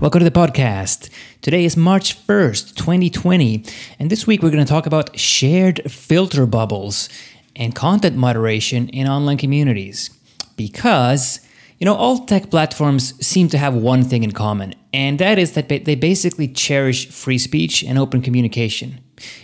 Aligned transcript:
Welcome 0.00 0.20
to 0.20 0.30
the 0.30 0.30
podcast. 0.30 1.10
Today 1.42 1.64
is 1.64 1.76
March 1.76 2.24
1st, 2.24 2.76
2020, 2.76 3.64
and 3.98 4.08
this 4.08 4.28
week 4.28 4.44
we're 4.44 4.52
going 4.52 4.64
to 4.64 4.68
talk 4.72 4.86
about 4.86 5.18
shared 5.18 5.90
filter 5.90 6.46
bubbles 6.46 7.08
and 7.56 7.74
content 7.74 8.16
moderation 8.16 8.88
in 8.90 9.08
online 9.08 9.38
communities. 9.38 10.10
Because, 10.56 11.40
you 11.78 11.84
know, 11.84 11.96
all 11.96 12.26
tech 12.26 12.48
platforms 12.48 13.12
seem 13.26 13.48
to 13.48 13.58
have 13.58 13.74
one 13.74 14.04
thing 14.04 14.22
in 14.22 14.30
common, 14.30 14.76
and 14.92 15.18
that 15.18 15.36
is 15.36 15.54
that 15.54 15.68
they 15.68 15.96
basically 15.96 16.46
cherish 16.46 17.08
free 17.08 17.38
speech 17.38 17.82
and 17.82 17.98
open 17.98 18.22
communication. 18.22 19.00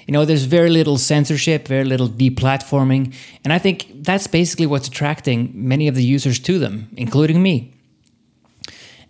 You 0.07 0.13
know, 0.13 0.25
there's 0.25 0.45
very 0.45 0.71
little 0.71 0.99
censorship, 0.99 1.67
very 1.67 1.85
little 1.85 2.09
deplatforming, 2.09 3.13
and 3.43 3.53
I 3.53 3.59
think 3.59 4.05
that's 4.05 4.29
basically 4.29 4.67
what's 4.67 4.87
attracting 4.87 5.51
many 5.53 5.89
of 5.89 5.97
the 5.97 6.05
users 6.05 6.39
to 6.39 6.61
them, 6.61 6.91
including 6.97 7.43
me. 7.43 7.74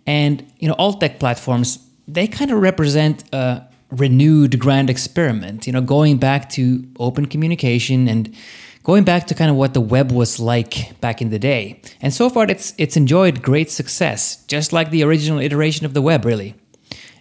And 0.07 0.45
you 0.59 0.67
know, 0.67 0.75
all 0.75 0.93
tech 0.93 1.19
platforms 1.19 1.79
they 2.07 2.27
kind 2.27 2.51
of 2.51 2.59
represent 2.59 3.23
a 3.33 3.63
renewed 3.91 4.59
grand 4.59 4.89
experiment. 4.89 5.67
You 5.67 5.73
know, 5.73 5.81
going 5.81 6.17
back 6.17 6.49
to 6.51 6.87
open 6.99 7.25
communication 7.25 8.07
and 8.07 8.35
going 8.83 9.03
back 9.03 9.27
to 9.27 9.35
kind 9.35 9.49
of 9.49 9.57
what 9.57 9.73
the 9.73 9.81
web 9.81 10.11
was 10.11 10.39
like 10.39 10.99
back 11.01 11.21
in 11.21 11.29
the 11.29 11.39
day. 11.39 11.81
And 12.01 12.13
so 12.13 12.29
far, 12.29 12.45
it's 12.49 12.73
it's 12.77 12.97
enjoyed 12.97 13.41
great 13.41 13.71
success, 13.71 14.43
just 14.45 14.73
like 14.73 14.91
the 14.91 15.03
original 15.03 15.39
iteration 15.39 15.85
of 15.85 15.93
the 15.93 16.01
web, 16.01 16.25
really. 16.25 16.55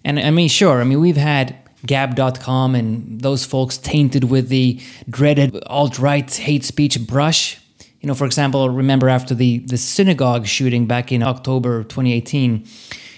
And 0.05 0.19
I 0.19 0.31
mean, 0.31 0.49
sure, 0.49 0.81
I 0.81 0.85
mean 0.85 1.01
we've 1.01 1.17
had 1.17 1.57
Gab.com 1.87 2.75
and 2.75 3.21
those 3.21 3.45
folks 3.45 3.77
tainted 3.77 4.25
with 4.25 4.49
the 4.49 4.81
dreaded 5.09 5.63
alt 5.67 5.99
right 5.99 6.33
hate 6.35 6.65
speech 6.65 7.07
brush 7.07 7.61
you 8.05 8.09
know, 8.09 8.15
for 8.15 8.27
example, 8.27 8.69
remember 8.69 9.09
after 9.09 9.35
the, 9.35 9.61
the 9.61 9.79
synagogue 9.79 10.47
shooting 10.47 10.85
back 10.85 11.11
in 11.11 11.23
October 11.23 11.85
2018, 11.85 12.67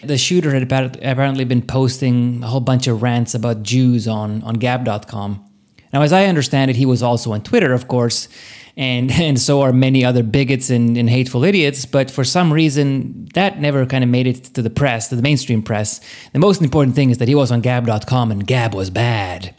the 0.04 0.16
shooter 0.16 0.52
had 0.52 0.62
apparently 0.62 1.44
been 1.44 1.60
posting 1.60 2.40
a 2.44 2.46
whole 2.46 2.60
bunch 2.60 2.86
of 2.86 3.02
rants 3.02 3.34
about 3.34 3.64
Jews 3.64 4.06
on, 4.06 4.44
on 4.44 4.54
Gab.com. 4.54 5.44
Now, 5.92 6.02
as 6.02 6.12
I 6.12 6.26
understand 6.26 6.70
it, 6.70 6.76
he 6.76 6.86
was 6.86 7.02
also 7.02 7.32
on 7.32 7.42
Twitter, 7.42 7.72
of 7.72 7.88
course, 7.88 8.28
and, 8.76 9.10
and 9.20 9.40
so 9.40 9.62
are 9.62 9.72
many 9.72 10.04
other 10.04 10.22
bigots 10.22 10.70
and, 10.70 10.96
and 10.96 11.10
hateful 11.10 11.42
idiots, 11.42 11.84
but 11.84 12.08
for 12.08 12.22
some 12.22 12.52
reason, 12.52 13.26
that 13.34 13.58
never 13.60 13.86
kind 13.86 14.04
of 14.04 14.10
made 14.10 14.28
it 14.28 14.44
to 14.54 14.62
the 14.62 14.70
press, 14.70 15.08
to 15.08 15.16
the 15.16 15.22
mainstream 15.22 15.64
press. 15.64 16.00
The 16.32 16.38
most 16.38 16.62
important 16.62 16.94
thing 16.94 17.10
is 17.10 17.18
that 17.18 17.26
he 17.26 17.34
was 17.34 17.50
on 17.50 17.60
Gab.com 17.60 18.30
and 18.30 18.46
Gab 18.46 18.72
was 18.72 18.90
bad. 18.90 19.52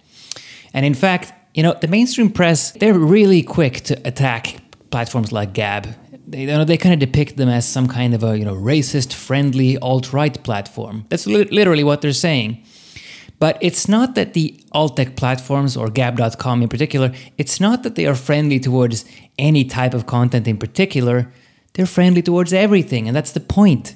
And 0.74 0.86
in 0.86 0.94
fact, 0.94 1.34
you 1.54 1.64
know, 1.64 1.74
the 1.74 1.90
mainstream 1.90 2.30
press, 2.30 2.72
they're 2.72 2.98
really 2.98 3.44
quick 3.44 3.82
to 3.82 4.08
attack 4.08 4.62
platforms 4.90 5.32
like 5.32 5.54
Gab. 5.54 5.88
They, 6.28 6.42
you 6.42 6.48
know, 6.48 6.66
they 6.66 6.78
kind 6.78 6.94
of 6.94 7.00
depict 7.00 7.38
them 7.38 7.50
as 7.50 7.68
some 7.68 7.88
kind 7.88 8.14
of 8.14 8.24
a 8.24 8.38
you 8.38 8.46
know 8.46 8.56
racist 8.56 9.14
friendly 9.14 9.78
alt 9.78 10.14
right 10.14 10.42
platform. 10.44 11.06
That's 11.10 11.28
li- 11.28 11.46
literally 11.52 11.84
what 11.84 12.02
they're 12.02 12.14
saying. 12.14 12.64
But 13.40 13.58
it's 13.62 13.88
not 13.88 14.16
that 14.16 14.34
the 14.34 14.60
alt 14.72 14.98
tech 14.98 15.16
platforms 15.16 15.78
or 15.78 15.90
Gab.com 15.90 16.64
in 16.64 16.70
particular, 16.70 17.14
it's 17.38 17.60
not 17.60 17.84
that 17.84 17.96
they 17.96 18.08
are 18.08 18.16
friendly 18.16 18.60
towards 18.60 19.06
any 19.38 19.64
type 19.64 19.94
of 19.94 20.08
content 20.08 20.48
in 20.48 20.58
particular. 20.58 21.32
They're 21.74 21.86
friendly 21.86 22.24
towards 22.24 22.52
everything, 22.52 23.08
and 23.08 23.16
that's 23.16 23.34
the 23.34 23.40
point. 23.40 23.94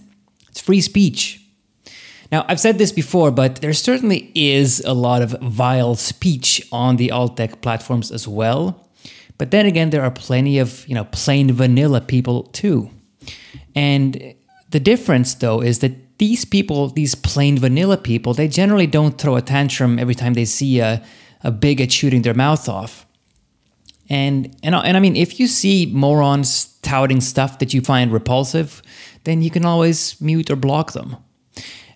It's 0.49 0.61
free 0.61 0.81
speech. 0.81 1.41
Now, 2.31 2.45
I've 2.47 2.59
said 2.59 2.77
this 2.77 2.91
before, 2.91 3.31
but 3.31 3.57
there 3.57 3.73
certainly 3.73 4.31
is 4.35 4.79
a 4.85 4.93
lot 4.93 5.21
of 5.21 5.31
vile 5.41 5.95
speech 5.95 6.65
on 6.71 6.95
the 6.95 7.11
alt 7.11 7.35
tech 7.35 7.61
platforms 7.61 8.11
as 8.11 8.27
well. 8.27 8.87
But 9.41 9.49
then 9.49 9.65
again, 9.65 9.89
there 9.89 10.03
are 10.03 10.11
plenty 10.11 10.59
of, 10.59 10.87
you 10.87 10.93
know, 10.93 11.05
plain 11.05 11.51
vanilla 11.51 11.99
people 11.99 12.43
too. 12.53 12.91
And 13.73 14.35
the 14.69 14.79
difference 14.79 15.33
though 15.33 15.63
is 15.63 15.79
that 15.79 16.19
these 16.19 16.45
people, 16.45 16.89
these 16.89 17.15
plain 17.15 17.57
vanilla 17.57 17.97
people, 17.97 18.35
they 18.35 18.47
generally 18.47 18.85
don't 18.85 19.17
throw 19.17 19.35
a 19.37 19.41
tantrum 19.41 19.97
every 19.97 20.13
time 20.13 20.35
they 20.35 20.45
see 20.45 20.79
a, 20.79 21.03
a 21.43 21.49
bigot 21.49 21.91
shooting 21.91 22.21
their 22.21 22.35
mouth 22.35 22.69
off. 22.69 23.07
And, 24.11 24.55
and, 24.61 24.75
and 24.75 24.95
I 24.95 24.99
mean, 24.99 25.15
if 25.15 25.39
you 25.39 25.47
see 25.47 25.87
morons 25.91 26.65
touting 26.83 27.19
stuff 27.19 27.57
that 27.57 27.73
you 27.73 27.81
find 27.81 28.13
repulsive, 28.13 28.83
then 29.23 29.41
you 29.41 29.49
can 29.49 29.65
always 29.65 30.21
mute 30.21 30.51
or 30.51 30.55
block 30.55 30.91
them. 30.91 31.15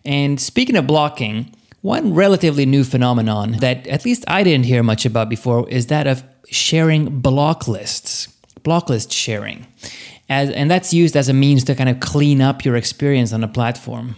And 0.03 0.41
speaking 0.41 0.77
of 0.77 0.87
blocking, 0.87 1.53
one 1.83 2.15
relatively 2.15 2.65
new 2.65 2.83
phenomenon 2.83 3.57
that 3.59 3.85
at 3.85 4.03
least 4.03 4.25
I 4.27 4.41
didn't 4.41 4.65
hear 4.65 4.81
much 4.81 5.05
about 5.05 5.29
before 5.29 5.69
is 5.69 5.85
that 5.87 6.07
of 6.07 6.23
sharing 6.49 7.19
block 7.19 7.67
lists, 7.67 8.27
block 8.63 8.89
list 8.89 9.11
sharing. 9.11 9.67
As, 10.27 10.49
and 10.49 10.71
that's 10.71 10.93
used 10.93 11.15
as 11.15 11.29
a 11.29 11.33
means 11.33 11.63
to 11.65 11.75
kind 11.75 11.89
of 11.89 11.99
clean 11.99 12.41
up 12.41 12.65
your 12.65 12.75
experience 12.75 13.31
on 13.31 13.43
a 13.43 13.47
platform. 13.47 14.15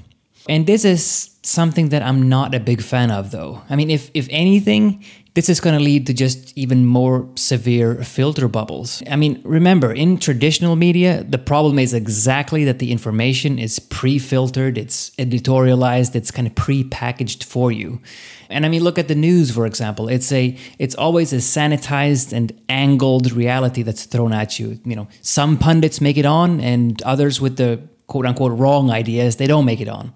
And 0.48 0.66
this 0.66 0.86
is 0.86 1.36
something 1.44 1.90
that 1.90 2.02
I'm 2.02 2.30
not 2.30 2.56
a 2.56 2.60
big 2.60 2.82
fan 2.82 3.12
of, 3.12 3.32
though. 3.32 3.62
I 3.70 3.76
mean, 3.76 3.90
if, 3.90 4.10
if 4.14 4.28
anything, 4.30 5.04
this 5.34 5.50
is 5.50 5.60
going 5.60 5.78
to 5.78 5.84
lead 5.84 6.08
to 6.08 6.14
just 6.14 6.58
even 6.58 6.86
more 6.86 7.30
severe 7.36 8.04
filter 8.04 8.48
bubbles. 8.48 9.04
I 9.10 9.18
mean, 9.18 9.42
remember, 9.44 9.94
in 9.94 10.18
traditional 10.18 10.76
media, 10.76 11.24
the 11.24 11.38
problem 11.38 11.78
is 11.78 11.94
exactly 11.94 12.64
that 12.64 12.80
the 12.80 12.92
information 12.92 13.60
is 13.60 13.78
pre 13.78 14.18
filtered, 14.18 14.78
it's 14.78 15.12
editorialized, 15.12 16.16
it's 16.16 16.32
kind 16.32 16.48
of 16.48 16.56
pre 16.56 16.84
packaged 16.86 17.44
for 17.44 17.72
you. 17.72 18.02
And 18.50 18.66
I 18.66 18.70
mean, 18.70 18.84
look 18.84 18.98
at 18.98 19.08
the 19.08 19.16
news, 19.16 19.52
for 19.52 19.66
example. 19.66 20.08
It's 20.08 20.32
a, 20.32 20.58
it's 20.80 20.96
always 20.96 21.34
a 21.34 21.38
sanitized 21.38 22.34
and 22.34 22.60
angled 22.70 23.32
reality 23.32 23.84
that's 23.84 24.06
thrown 24.06 24.34
at 24.34 24.60
you. 24.60 24.80
You 24.86 24.96
know, 24.96 25.08
some 25.22 25.58
pundits 25.58 26.00
make 26.02 26.18
it 26.18 26.26
on, 26.26 26.60
and 26.62 27.02
others 27.04 27.42
with 27.42 27.58
the 27.58 27.82
quote 28.08 28.26
unquote 28.26 28.58
wrong 28.58 28.90
ideas, 28.90 29.36
they 29.36 29.48
don't 29.48 29.66
make 29.66 29.82
it 29.82 29.90
on. 29.90 30.14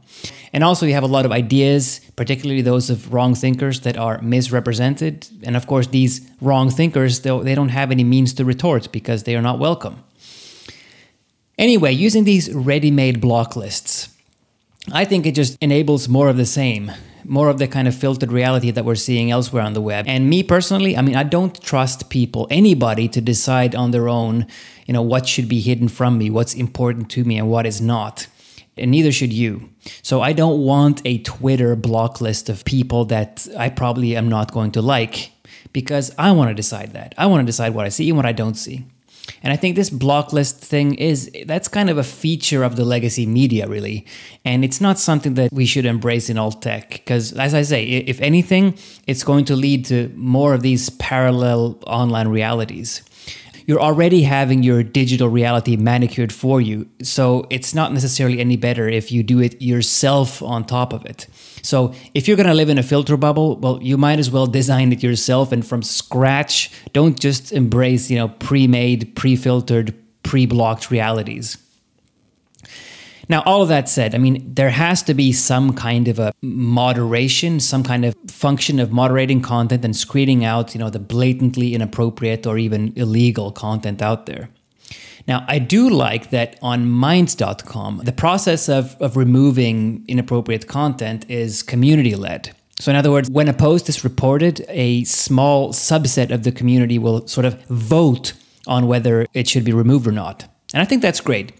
And 0.53 0.63
also, 0.63 0.85
you 0.85 0.93
have 0.93 1.03
a 1.03 1.07
lot 1.07 1.25
of 1.25 1.31
ideas, 1.31 2.01
particularly 2.15 2.61
those 2.61 2.89
of 2.89 3.13
wrong 3.13 3.35
thinkers, 3.35 3.81
that 3.81 3.97
are 3.97 4.21
misrepresented. 4.21 5.27
And 5.43 5.55
of 5.55 5.65
course, 5.65 5.87
these 5.87 6.29
wrong 6.41 6.69
thinkers, 6.69 7.21
they 7.21 7.55
don't 7.55 7.69
have 7.69 7.91
any 7.91 8.03
means 8.03 8.33
to 8.33 8.45
retort 8.45 8.91
because 8.91 9.23
they 9.23 9.35
are 9.35 9.41
not 9.41 9.59
welcome. 9.59 10.03
Anyway, 11.57 11.91
using 11.91 12.23
these 12.23 12.51
ready 12.53 12.91
made 12.91 13.21
block 13.21 13.55
lists, 13.55 14.09
I 14.91 15.05
think 15.05 15.25
it 15.25 15.35
just 15.35 15.57
enables 15.61 16.09
more 16.09 16.27
of 16.27 16.37
the 16.37 16.45
same, 16.45 16.91
more 17.25 17.49
of 17.49 17.59
the 17.59 17.67
kind 17.67 17.87
of 17.87 17.95
filtered 17.95 18.31
reality 18.31 18.71
that 18.71 18.85
we're 18.85 18.95
seeing 18.95 19.31
elsewhere 19.31 19.63
on 19.63 19.73
the 19.73 19.81
web. 19.81 20.05
And 20.07 20.29
me 20.29 20.43
personally, 20.43 20.97
I 20.97 21.01
mean, 21.01 21.15
I 21.15 21.23
don't 21.23 21.61
trust 21.61 22.09
people, 22.09 22.47
anybody, 22.49 23.07
to 23.09 23.21
decide 23.21 23.75
on 23.75 23.91
their 23.91 24.07
own, 24.09 24.47
you 24.85 24.93
know, 24.93 25.01
what 25.01 25.27
should 25.27 25.47
be 25.47 25.59
hidden 25.59 25.87
from 25.87 26.17
me, 26.17 26.29
what's 26.29 26.53
important 26.53 27.09
to 27.11 27.23
me, 27.23 27.37
and 27.37 27.49
what 27.49 27.65
is 27.65 27.81
not 27.81 28.27
and 28.77 28.91
neither 28.91 29.11
should 29.11 29.33
you. 29.33 29.69
So 30.01 30.21
I 30.21 30.33
don't 30.33 30.61
want 30.61 31.01
a 31.05 31.19
Twitter 31.19 31.75
block 31.75 32.21
list 32.21 32.49
of 32.49 32.65
people 32.65 33.05
that 33.05 33.47
I 33.57 33.69
probably 33.69 34.15
am 34.15 34.29
not 34.29 34.51
going 34.51 34.71
to 34.71 34.81
like 34.81 35.31
because 35.73 36.13
I 36.17 36.31
want 36.31 36.49
to 36.49 36.53
decide 36.53 36.93
that. 36.93 37.13
I 37.17 37.27
want 37.27 37.41
to 37.41 37.45
decide 37.45 37.73
what 37.73 37.85
I 37.85 37.89
see 37.89 38.09
and 38.09 38.17
what 38.17 38.25
I 38.25 38.31
don't 38.31 38.55
see. 38.55 38.85
And 39.43 39.53
I 39.53 39.55
think 39.55 39.75
this 39.75 39.89
block 39.89 40.33
list 40.33 40.57
thing 40.59 40.95
is 40.95 41.31
that's 41.45 41.67
kind 41.67 41.89
of 41.89 41.97
a 41.97 42.03
feature 42.03 42.63
of 42.63 42.75
the 42.75 42.85
legacy 42.85 43.25
media, 43.25 43.67
really. 43.67 44.05
And 44.45 44.63
it's 44.63 44.81
not 44.81 44.99
something 44.99 45.35
that 45.35 45.51
we 45.51 45.65
should 45.65 45.85
embrace 45.85 46.29
in 46.29 46.37
alt 46.37 46.61
tech 46.61 46.89
because, 46.91 47.33
as 47.33 47.53
I 47.53 47.61
say, 47.61 47.85
if 47.85 48.19
anything, 48.21 48.77
it's 49.07 49.23
going 49.23 49.45
to 49.45 49.55
lead 49.55 49.85
to 49.85 50.11
more 50.15 50.53
of 50.53 50.61
these 50.61 50.89
parallel 50.91 51.79
online 51.87 52.27
realities 52.27 53.03
you're 53.71 53.79
already 53.79 54.23
having 54.23 54.63
your 54.63 54.83
digital 54.83 55.29
reality 55.29 55.77
manicured 55.77 56.33
for 56.33 56.59
you. 56.59 56.89
So 57.01 57.47
it's 57.49 57.73
not 57.73 57.93
necessarily 57.93 58.41
any 58.41 58.57
better 58.57 58.89
if 58.89 59.13
you 59.13 59.23
do 59.23 59.39
it 59.39 59.61
yourself 59.61 60.43
on 60.43 60.65
top 60.65 60.91
of 60.91 61.05
it. 61.05 61.27
So 61.61 61.93
if 62.13 62.27
you're 62.27 62.35
going 62.35 62.49
to 62.49 62.53
live 62.53 62.67
in 62.67 62.77
a 62.77 62.83
filter 62.83 63.15
bubble, 63.15 63.55
well, 63.61 63.81
you 63.81 63.97
might 63.97 64.19
as 64.19 64.29
well 64.29 64.45
design 64.45 64.91
it 64.91 65.01
yourself 65.01 65.53
and 65.53 65.65
from 65.65 65.83
scratch. 65.83 66.69
Don't 66.91 67.17
just 67.17 67.53
embrace, 67.53 68.11
you 68.11 68.17
know, 68.17 68.27
pre-made, 68.27 69.15
pre-filtered, 69.15 69.95
pre-blocked 70.23 70.91
realities. 70.91 71.57
Now, 73.29 73.43
all 73.45 73.61
of 73.61 73.69
that 73.69 73.87
said, 73.87 74.15
I 74.15 74.17
mean, 74.17 74.53
there 74.53 74.69
has 74.69 75.03
to 75.03 75.13
be 75.13 75.31
some 75.31 75.73
kind 75.73 76.07
of 76.07 76.19
a 76.19 76.33
moderation, 76.41 77.59
some 77.59 77.83
kind 77.83 78.05
of 78.05 78.15
function 78.27 78.79
of 78.79 78.91
moderating 78.91 79.41
content 79.41 79.85
and 79.85 79.95
screening 79.95 80.43
out, 80.43 80.73
you 80.73 80.79
know, 80.79 80.89
the 80.89 80.99
blatantly 80.99 81.73
inappropriate 81.73 82.45
or 82.45 82.57
even 82.57 82.93
illegal 82.95 83.51
content 83.51 84.01
out 84.01 84.25
there. 84.25 84.49
Now, 85.27 85.45
I 85.47 85.59
do 85.59 85.89
like 85.89 86.31
that 86.31 86.57
on 86.61 86.89
Minds.com, 86.89 88.01
the 88.03 88.11
process 88.11 88.67
of, 88.67 88.95
of 88.99 89.15
removing 89.15 90.03
inappropriate 90.07 90.67
content 90.67 91.29
is 91.29 91.61
community 91.61 92.15
led. 92.15 92.55
So, 92.79 92.89
in 92.89 92.95
other 92.95 93.11
words, 93.11 93.29
when 93.29 93.47
a 93.47 93.53
post 93.53 93.87
is 93.89 94.03
reported, 94.03 94.65
a 94.67 95.03
small 95.03 95.71
subset 95.71 96.31
of 96.31 96.41
the 96.43 96.51
community 96.51 96.97
will 96.97 97.27
sort 97.27 97.45
of 97.45 97.63
vote 97.65 98.33
on 98.65 98.87
whether 98.87 99.27
it 99.33 99.47
should 99.47 99.63
be 99.63 99.71
removed 99.71 100.07
or 100.07 100.11
not. 100.11 100.45
And 100.73 100.81
I 100.81 100.85
think 100.85 101.03
that's 101.03 101.21
great. 101.21 101.53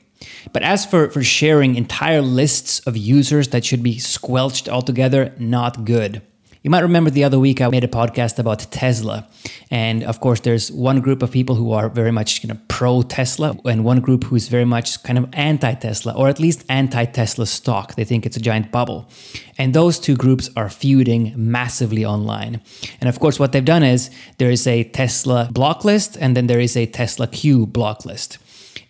But 0.54 0.64
as 0.64 0.86
for, 0.86 1.10
for 1.10 1.24
sharing 1.24 1.76
entire 1.76 2.22
lists 2.22 2.80
of 2.82 2.98
users 2.98 3.50
that 3.50 3.66
should 3.66 3.84
be 3.84 3.98
squelched 4.00 4.70
altogether, 4.70 5.34
not 5.38 5.86
good. 5.86 6.22
You 6.64 6.70
might 6.70 6.82
remember 6.82 7.10
the 7.10 7.24
other 7.24 7.40
week 7.40 7.60
I 7.60 7.68
made 7.70 7.84
a 7.84 7.88
podcast 7.88 8.38
about 8.38 8.60
Tesla. 8.70 9.28
And 9.72 10.04
of 10.04 10.20
course, 10.20 10.42
there's 10.42 10.72
one 10.72 11.02
group 11.02 11.24
of 11.24 11.32
people 11.32 11.56
who 11.56 11.72
are 11.72 11.90
very 11.90 12.12
much 12.12 12.44
you 12.44 12.50
know, 12.50 12.60
pro 12.68 13.02
Tesla 13.02 13.58
and 13.66 13.84
one 13.84 14.00
group 14.00 14.26
who's 14.26 14.48
very 14.48 14.66
much 14.66 15.02
kind 15.02 15.18
of 15.18 15.28
anti 15.34 15.74
Tesla, 15.74 16.14
or 16.14 16.30
at 16.30 16.40
least 16.40 16.64
anti 16.70 17.06
Tesla 17.06 17.48
stock. 17.48 17.96
They 17.96 18.04
think 18.04 18.28
it's 18.28 18.38
a 18.38 18.40
giant 18.40 18.72
bubble. 18.72 19.10
And 19.58 19.74
those 19.74 19.98
two 19.98 20.16
groups 20.16 20.52
are 20.56 20.70
feuding 20.70 21.34
massively 21.36 22.06
online. 22.06 22.62
And 23.00 23.10
of 23.10 23.20
course, 23.20 23.40
what 23.40 23.54
they've 23.54 23.66
done 23.66 23.82
is 23.82 24.12
there 24.38 24.52
is 24.52 24.68
a 24.68 24.84
Tesla 24.84 25.50
block 25.52 25.84
list 25.84 26.16
and 26.22 26.38
then 26.38 26.46
there 26.46 26.60
is 26.60 26.78
a 26.78 26.86
Tesla 26.86 27.26
Q 27.26 27.66
block 27.66 28.06
list. 28.06 28.38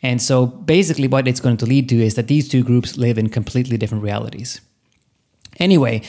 And 0.02 0.22
so 0.22 0.48
basically, 0.48 1.08
what 1.08 1.28
it's 1.28 1.40
going 1.40 1.58
to 1.58 1.66
lead 1.66 1.90
to 1.90 1.96
is 1.96 2.16
that 2.16 2.28
these 2.28 2.50
two 2.50 2.64
groups 2.64 2.98
live 2.98 3.18
in 3.18 3.30
completely 3.30 3.78
different 3.78 4.04
realities. 4.04 4.62
Anyway, 5.60 6.02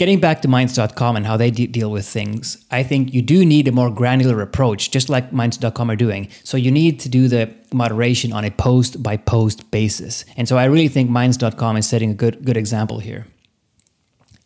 Getting 0.00 0.18
back 0.18 0.40
to 0.40 0.48
Minds.com 0.48 1.14
and 1.14 1.26
how 1.26 1.36
they 1.36 1.50
de- 1.50 1.66
deal 1.66 1.90
with 1.90 2.06
things, 2.08 2.64
I 2.70 2.82
think 2.82 3.12
you 3.12 3.20
do 3.20 3.44
need 3.44 3.68
a 3.68 3.70
more 3.70 3.90
granular 3.90 4.40
approach, 4.40 4.90
just 4.90 5.10
like 5.10 5.30
Minds.com 5.30 5.90
are 5.90 5.94
doing. 5.94 6.30
So 6.42 6.56
you 6.56 6.70
need 6.70 7.00
to 7.00 7.10
do 7.10 7.28
the 7.28 7.54
moderation 7.70 8.32
on 8.32 8.42
a 8.42 8.50
post 8.50 9.02
by 9.02 9.18
post 9.18 9.70
basis. 9.70 10.24
And 10.38 10.48
so 10.48 10.56
I 10.56 10.64
really 10.64 10.88
think 10.88 11.10
Minds.com 11.10 11.76
is 11.76 11.86
setting 11.86 12.10
a 12.10 12.14
good 12.14 12.46
good 12.46 12.56
example 12.56 13.00
here. 13.00 13.26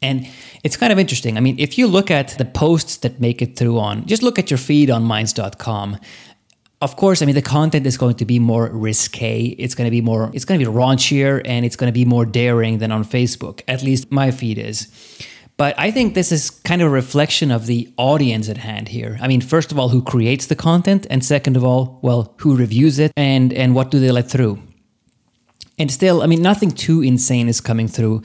And 0.02 0.26
it's 0.64 0.76
kind 0.76 0.92
of 0.92 0.98
interesting. 0.98 1.36
I 1.36 1.40
mean, 1.40 1.56
if 1.60 1.78
you 1.78 1.86
look 1.86 2.10
at 2.10 2.36
the 2.36 2.44
posts 2.44 2.96
that 2.96 3.20
make 3.20 3.40
it 3.40 3.56
through 3.56 3.78
on, 3.78 4.06
just 4.06 4.24
look 4.24 4.40
at 4.40 4.50
your 4.50 4.58
feed 4.58 4.90
on 4.90 5.04
Minds.com. 5.04 5.98
Of 6.84 6.96
course, 6.96 7.22
I 7.22 7.24
mean, 7.24 7.34
the 7.34 7.40
content 7.40 7.86
is 7.86 7.96
going 7.96 8.16
to 8.16 8.26
be 8.26 8.38
more 8.38 8.68
risque. 8.68 9.56
It's 9.58 9.74
going 9.74 9.86
to 9.86 9.90
be 9.90 10.02
more, 10.02 10.30
it's 10.34 10.44
going 10.44 10.60
to 10.60 10.66
be 10.66 10.70
raunchier 10.70 11.40
and 11.46 11.64
it's 11.64 11.76
going 11.76 11.88
to 11.88 11.94
be 11.94 12.04
more 12.04 12.26
daring 12.26 12.76
than 12.76 12.92
on 12.92 13.04
Facebook. 13.04 13.62
At 13.66 13.82
least 13.82 14.12
my 14.12 14.30
feed 14.30 14.58
is. 14.58 14.88
But 15.56 15.74
I 15.78 15.90
think 15.90 16.12
this 16.12 16.30
is 16.30 16.50
kind 16.50 16.82
of 16.82 16.88
a 16.88 16.90
reflection 16.90 17.50
of 17.50 17.64
the 17.64 17.88
audience 17.96 18.50
at 18.50 18.58
hand 18.58 18.88
here. 18.88 19.16
I 19.22 19.28
mean, 19.28 19.40
first 19.40 19.72
of 19.72 19.78
all, 19.78 19.88
who 19.88 20.02
creates 20.02 20.44
the 20.48 20.56
content, 20.56 21.06
and 21.08 21.24
second 21.24 21.56
of 21.56 21.64
all, 21.64 22.00
well, 22.02 22.34
who 22.40 22.54
reviews 22.54 22.98
it 22.98 23.12
and 23.16 23.50
and 23.54 23.74
what 23.74 23.90
do 23.90 23.98
they 23.98 24.10
let 24.10 24.30
through? 24.30 24.58
And 25.78 25.90
still, 25.90 26.20
I 26.20 26.26
mean, 26.26 26.42
nothing 26.42 26.70
too 26.70 27.00
insane 27.02 27.48
is 27.48 27.62
coming 27.62 27.88
through, 27.88 28.22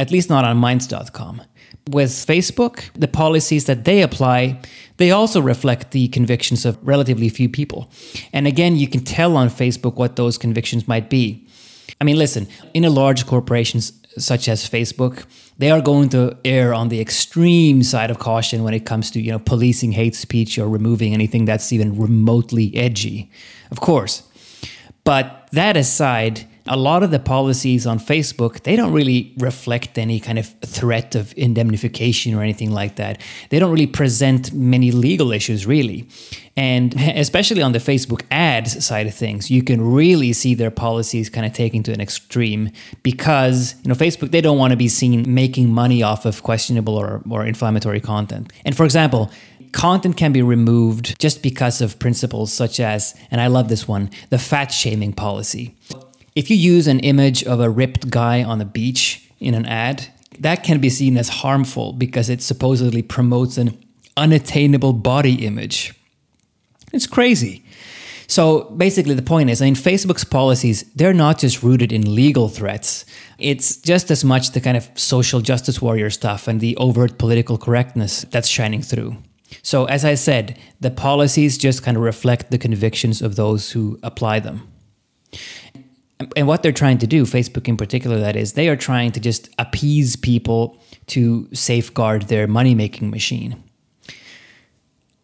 at 0.00 0.10
least 0.10 0.28
not 0.30 0.44
on 0.44 0.56
minds.com. 0.56 1.42
With 1.88 2.10
Facebook, 2.10 2.90
the 2.94 3.08
policies 3.08 3.66
that 3.66 3.84
they 3.84 4.02
apply, 4.02 4.60
they 5.00 5.12
also 5.12 5.40
reflect 5.40 5.92
the 5.92 6.08
convictions 6.08 6.66
of 6.66 6.76
relatively 6.86 7.30
few 7.30 7.48
people. 7.48 7.90
And 8.34 8.46
again, 8.46 8.76
you 8.76 8.86
can 8.86 9.02
tell 9.02 9.34
on 9.34 9.48
Facebook 9.48 9.94
what 9.94 10.16
those 10.16 10.36
convictions 10.36 10.86
might 10.86 11.08
be. 11.08 11.48
I 12.02 12.04
mean, 12.04 12.18
listen, 12.18 12.46
in 12.74 12.84
a 12.84 12.90
large 12.90 13.26
corporations 13.26 13.94
such 14.18 14.46
as 14.46 14.68
Facebook, 14.68 15.24
they 15.56 15.70
are 15.70 15.80
going 15.80 16.10
to 16.10 16.36
err 16.44 16.74
on 16.74 16.90
the 16.90 17.00
extreme 17.00 17.82
side 17.82 18.10
of 18.10 18.18
caution 18.18 18.62
when 18.62 18.74
it 18.74 18.84
comes 18.84 19.10
to 19.12 19.22
you 19.22 19.32
know 19.32 19.38
policing 19.38 19.92
hate 19.92 20.14
speech 20.14 20.58
or 20.58 20.68
removing 20.68 21.14
anything 21.14 21.46
that's 21.46 21.72
even 21.72 21.98
remotely 21.98 22.76
edgy. 22.76 23.30
Of 23.70 23.80
course. 23.80 24.22
But 25.04 25.48
that 25.52 25.78
aside, 25.78 26.46
a 26.66 26.76
lot 26.76 27.02
of 27.02 27.10
the 27.10 27.18
policies 27.18 27.86
on 27.86 27.98
Facebook, 27.98 28.62
they 28.62 28.76
don't 28.76 28.92
really 28.92 29.34
reflect 29.38 29.98
any 29.98 30.20
kind 30.20 30.38
of 30.38 30.46
threat 30.64 31.14
of 31.14 31.32
indemnification 31.36 32.34
or 32.34 32.42
anything 32.42 32.70
like 32.70 32.96
that. 32.96 33.20
They 33.50 33.58
don't 33.58 33.70
really 33.70 33.86
present 33.86 34.52
many 34.52 34.90
legal 34.90 35.32
issues, 35.32 35.66
really. 35.66 36.08
And 36.56 36.94
especially 37.00 37.62
on 37.62 37.72
the 37.72 37.78
Facebook 37.78 38.22
ads 38.30 38.84
side 38.84 39.06
of 39.06 39.14
things, 39.14 39.50
you 39.50 39.62
can 39.62 39.80
really 39.80 40.32
see 40.32 40.54
their 40.54 40.70
policies 40.70 41.30
kind 41.30 41.46
of 41.46 41.52
taken 41.52 41.82
to 41.84 41.92
an 41.92 42.00
extreme 42.00 42.70
because, 43.02 43.74
you 43.82 43.88
know, 43.88 43.94
Facebook, 43.94 44.30
they 44.30 44.40
don't 44.40 44.58
want 44.58 44.72
to 44.72 44.76
be 44.76 44.88
seen 44.88 45.32
making 45.32 45.72
money 45.72 46.02
off 46.02 46.26
of 46.26 46.42
questionable 46.42 46.96
or, 46.96 47.22
or 47.30 47.46
inflammatory 47.46 48.00
content. 48.00 48.52
And 48.64 48.76
for 48.76 48.84
example, 48.84 49.30
content 49.72 50.16
can 50.16 50.32
be 50.32 50.42
removed 50.42 51.18
just 51.18 51.42
because 51.42 51.80
of 51.80 51.98
principles 51.98 52.52
such 52.52 52.80
as, 52.80 53.14
and 53.30 53.40
I 53.40 53.46
love 53.46 53.68
this 53.68 53.86
one, 53.86 54.10
the 54.30 54.38
fat 54.38 54.68
shaming 54.72 55.12
policy. 55.12 55.74
If 56.34 56.50
you 56.50 56.56
use 56.56 56.86
an 56.86 57.00
image 57.00 57.42
of 57.44 57.60
a 57.60 57.70
ripped 57.70 58.10
guy 58.10 58.42
on 58.42 58.58
the 58.58 58.64
beach 58.64 59.28
in 59.40 59.54
an 59.54 59.66
ad, 59.66 60.08
that 60.38 60.62
can 60.62 60.80
be 60.80 60.90
seen 60.90 61.16
as 61.16 61.28
harmful 61.28 61.92
because 61.92 62.30
it 62.30 62.40
supposedly 62.42 63.02
promotes 63.02 63.58
an 63.58 63.78
unattainable 64.16 64.92
body 64.92 65.44
image. 65.46 65.94
It's 66.92 67.06
crazy. 67.06 67.64
So 68.26 68.70
basically, 68.76 69.14
the 69.14 69.22
point 69.22 69.50
is 69.50 69.60
I 69.60 69.64
mean, 69.64 69.74
Facebook's 69.74 70.24
policies, 70.24 70.84
they're 70.94 71.12
not 71.12 71.38
just 71.38 71.64
rooted 71.64 71.92
in 71.92 72.14
legal 72.14 72.48
threats. 72.48 73.04
It's 73.38 73.76
just 73.76 74.08
as 74.10 74.24
much 74.24 74.52
the 74.52 74.60
kind 74.60 74.76
of 74.76 74.88
social 74.94 75.40
justice 75.40 75.82
warrior 75.82 76.10
stuff 76.10 76.46
and 76.46 76.60
the 76.60 76.76
overt 76.76 77.18
political 77.18 77.58
correctness 77.58 78.22
that's 78.30 78.46
shining 78.46 78.82
through. 78.82 79.16
So, 79.62 79.86
as 79.86 80.04
I 80.04 80.14
said, 80.14 80.56
the 80.78 80.92
policies 80.92 81.58
just 81.58 81.82
kind 81.82 81.96
of 81.96 82.04
reflect 82.04 82.52
the 82.52 82.58
convictions 82.58 83.20
of 83.20 83.34
those 83.34 83.72
who 83.72 83.98
apply 84.04 84.38
them 84.38 84.70
and 86.36 86.46
what 86.46 86.62
they're 86.62 86.72
trying 86.72 86.98
to 86.98 87.06
do, 87.06 87.24
Facebook 87.24 87.68
in 87.68 87.76
particular, 87.76 88.18
that 88.18 88.36
is, 88.36 88.52
they 88.52 88.68
are 88.68 88.76
trying 88.76 89.12
to 89.12 89.20
just 89.20 89.48
appease 89.58 90.16
people 90.16 90.78
to 91.06 91.48
safeguard 91.54 92.22
their 92.22 92.46
money 92.46 92.74
making 92.74 93.10
machine. 93.10 93.62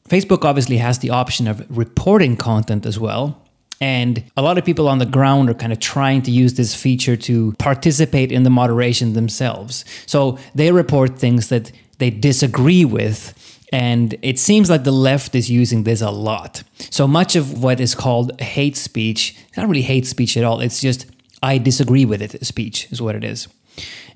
Facebook 0.09 0.45
obviously 0.45 0.77
has 0.79 1.01
the 1.01 1.11
option 1.11 1.49
of 1.49 1.67
reporting 1.77 2.37
content 2.37 2.87
as 2.87 2.99
well. 2.99 3.43
And 3.81 4.25
a 4.37 4.43
lot 4.43 4.57
of 4.57 4.65
people 4.65 4.89
on 4.89 4.99
the 4.99 5.07
ground 5.07 5.51
are 5.51 5.55
kind 5.55 5.73
of 5.73 5.81
trying 5.81 6.23
to 6.23 6.31
use 6.31 6.55
this 6.55 6.75
feature 6.75 7.17
to 7.17 7.53
participate 7.59 8.33
in 8.33 8.43
the 8.43 8.51
moderation 8.51 9.13
themselves. 9.13 9.85
So 10.07 10.39
they 10.55 10.73
report 10.73 11.19
things 11.19 11.51
that 11.51 11.73
they 11.99 12.11
disagree 12.11 12.85
with 12.85 13.35
and 13.73 14.17
it 14.23 14.39
seems 14.39 14.71
like 14.71 14.85
the 14.85 14.93
left 14.93 15.35
is 15.35 15.51
using 15.51 15.85
this 15.85 16.01
a 16.01 16.11
lot. 16.11 16.63
So 16.91 17.07
much 17.07 17.37
of 17.37 17.63
what 17.63 17.81
is 17.81 17.95
called 17.95 18.41
hate 18.41 18.77
speech, 18.77 19.37
it's 19.49 19.57
not 19.57 19.69
really 19.69 19.83
hate 19.83 20.07
speech 20.07 20.37
at 20.37 20.45
all. 20.45 20.61
It's 20.61 20.81
just, 20.81 21.07
I 21.43 21.59
disagree 21.59 22.05
with 22.05 22.23
it 22.23 22.45
speech, 22.47 22.91
is 22.93 23.03
what 23.03 23.17
it 23.17 23.25
is. 23.25 23.49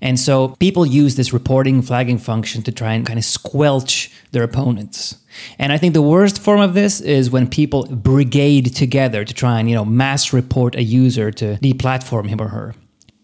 And 0.00 0.18
so 0.18 0.56
people 0.60 0.86
use 0.86 1.16
this 1.16 1.32
reporting 1.32 1.82
flagging 1.82 2.16
function 2.16 2.62
to 2.62 2.72
try 2.72 2.94
and 2.94 3.06
kind 3.06 3.18
of 3.18 3.24
squelch 3.24 4.10
their 4.30 4.42
opponents. 4.42 5.16
And 5.58 5.72
I 5.72 5.78
think 5.78 5.92
the 5.92 6.02
worst 6.02 6.40
form 6.40 6.60
of 6.60 6.72
this 6.72 7.00
is 7.00 7.30
when 7.30 7.46
people 7.46 7.84
brigade 7.84 8.74
together 8.74 9.24
to 9.24 9.34
try 9.34 9.60
and, 9.60 9.68
you 9.68 9.74
know, 9.74 9.84
mass 9.84 10.32
report 10.32 10.74
a 10.76 10.82
user 10.82 11.30
to 11.32 11.56
deplatform 11.56 12.28
him 12.28 12.40
or 12.40 12.48
her 12.48 12.74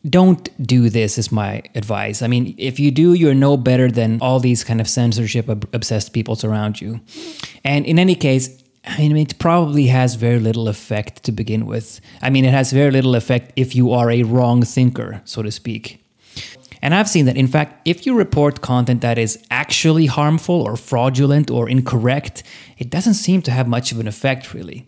don't 0.08 0.50
do 0.64 0.88
this 0.88 1.18
is 1.18 1.32
my 1.32 1.62
advice 1.74 2.22
i 2.22 2.26
mean 2.26 2.54
if 2.58 2.78
you 2.78 2.90
do 2.90 3.14
you're 3.14 3.34
no 3.34 3.56
better 3.56 3.90
than 3.90 4.18
all 4.20 4.38
these 4.40 4.62
kind 4.64 4.80
of 4.80 4.88
censorship 4.88 5.48
obsessed 5.74 6.12
people 6.12 6.38
around 6.44 6.80
you 6.80 7.00
and 7.64 7.86
in 7.86 7.98
any 7.98 8.14
case 8.14 8.62
I 8.88 8.98
mean, 8.98 9.16
it 9.16 9.38
probably 9.38 9.88
has 9.88 10.14
very 10.14 10.38
little 10.38 10.68
effect 10.68 11.24
to 11.24 11.32
begin 11.32 11.66
with. 11.66 12.00
I 12.22 12.30
mean, 12.30 12.44
it 12.44 12.52
has 12.52 12.70
very 12.72 12.92
little 12.92 13.16
effect 13.16 13.52
if 13.56 13.74
you 13.74 13.90
are 13.90 14.10
a 14.12 14.22
wrong 14.22 14.62
thinker, 14.62 15.22
so 15.24 15.42
to 15.42 15.50
speak. 15.50 16.00
And 16.82 16.94
I've 16.94 17.08
seen 17.08 17.26
that, 17.26 17.36
in 17.36 17.48
fact, 17.48 17.80
if 17.84 18.06
you 18.06 18.14
report 18.14 18.60
content 18.60 19.00
that 19.00 19.18
is 19.18 19.44
actually 19.50 20.06
harmful 20.06 20.62
or 20.62 20.76
fraudulent 20.76 21.50
or 21.50 21.68
incorrect, 21.68 22.44
it 22.78 22.90
doesn't 22.90 23.14
seem 23.14 23.42
to 23.42 23.50
have 23.50 23.66
much 23.66 23.90
of 23.90 23.98
an 23.98 24.06
effect, 24.06 24.54
really. 24.54 24.86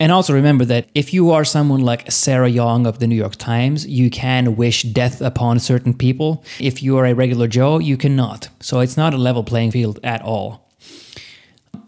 And 0.00 0.12
also 0.12 0.32
remember 0.32 0.64
that 0.66 0.88
if 0.94 1.12
you 1.12 1.32
are 1.32 1.44
someone 1.44 1.80
like 1.80 2.10
Sarah 2.10 2.50
Jeong 2.50 2.86
of 2.86 3.00
the 3.00 3.08
New 3.08 3.16
York 3.16 3.34
Times, 3.34 3.84
you 3.86 4.10
can 4.10 4.54
wish 4.54 4.84
death 4.84 5.20
upon 5.20 5.58
certain 5.58 5.92
people. 5.92 6.44
If 6.60 6.82
you 6.82 6.96
are 6.98 7.06
a 7.06 7.14
regular 7.14 7.48
Joe, 7.48 7.78
you 7.78 7.96
cannot. 7.96 8.48
So 8.60 8.78
it's 8.78 8.96
not 8.96 9.12
a 9.12 9.18
level 9.18 9.42
playing 9.42 9.72
field 9.72 9.98
at 10.04 10.22
all. 10.22 10.68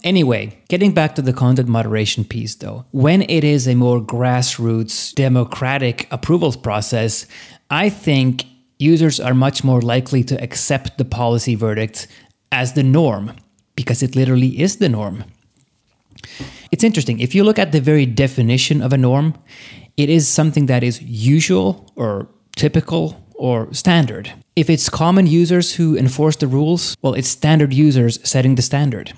Anyway, 0.02 0.58
getting 0.68 0.92
back 0.92 1.14
to 1.14 1.22
the 1.22 1.32
content 1.32 1.68
moderation 1.68 2.24
piece 2.24 2.54
though, 2.56 2.86
when 2.90 3.22
it 3.22 3.44
is 3.44 3.68
a 3.68 3.74
more 3.74 4.00
grassroots 4.00 5.14
democratic 5.14 6.08
approvals 6.10 6.56
process, 6.56 7.26
I 7.70 7.90
think 7.90 8.44
users 8.78 9.20
are 9.20 9.34
much 9.34 9.62
more 9.62 9.82
likely 9.82 10.24
to 10.24 10.42
accept 10.42 10.96
the 10.96 11.04
policy 11.04 11.54
verdict 11.54 12.08
as 12.50 12.72
the 12.72 12.82
norm 12.82 13.36
because 13.76 14.02
it 14.02 14.16
literally 14.16 14.60
is 14.60 14.78
the 14.78 14.88
norm. 14.88 15.24
It's 16.72 16.84
interesting. 16.84 17.20
If 17.20 17.34
you 17.34 17.44
look 17.44 17.58
at 17.58 17.72
the 17.72 17.80
very 17.80 18.06
definition 18.06 18.82
of 18.82 18.92
a 18.92 18.96
norm, 18.96 19.34
it 19.96 20.08
is 20.08 20.28
something 20.28 20.66
that 20.66 20.82
is 20.82 21.02
usual 21.02 21.90
or 21.96 22.28
typical 22.56 23.26
or 23.34 23.72
standard. 23.72 24.32
If 24.54 24.70
it's 24.70 24.88
common 24.88 25.26
users 25.26 25.74
who 25.74 25.96
enforce 25.96 26.36
the 26.36 26.46
rules, 26.46 26.96
well, 27.02 27.14
it's 27.14 27.28
standard 27.28 27.72
users 27.72 28.18
setting 28.28 28.54
the 28.54 28.62
standard. 28.62 29.12